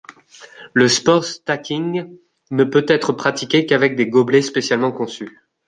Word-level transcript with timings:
Le 0.73 0.87
Sport 0.87 1.23
Stacking 1.25 2.17
ne 2.49 2.63
peut 2.63 2.87
être 2.87 3.11
pratiqué 3.13 3.67
qu'avec 3.67 3.95
des 3.95 4.07
gobelets 4.09 4.41
spécialement 4.41 4.91
conçus. 4.91 5.39